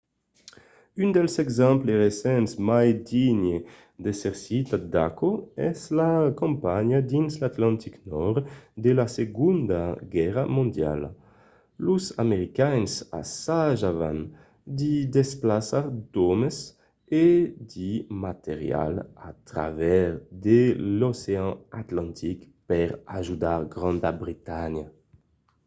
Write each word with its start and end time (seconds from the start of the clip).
un 1.03 1.09
dels 1.15 1.35
exemples 1.45 1.91
recents 2.03 2.51
mai 2.69 2.87
digne 3.15 3.57
d'èsser 4.03 4.33
citat 4.45 4.83
d'aquò 4.93 5.29
es 5.69 5.79
la 5.99 6.13
campanha 6.41 6.99
dins 7.11 7.33
l'atlantic 7.41 7.93
nòrd 8.13 8.41
de 8.83 8.91
la 8.99 9.07
segonda 9.17 9.81
guèrra 10.15 10.43
mondiala. 10.57 11.09
los 11.85 12.05
americains 12.25 12.91
assajavan 13.21 14.19
de 14.79 14.93
desplaçar 15.17 15.85
d'òmes 16.13 16.57
e 17.25 17.27
de 17.73 17.91
material 18.25 18.93
a 19.27 19.29
travèrs 19.49 20.17
de 20.45 20.59
l'ocean 20.99 21.49
atlantic 21.81 22.39
per 22.69 22.87
ajudar 23.19 23.59
granda 23.75 24.09
bretanha 24.23 24.85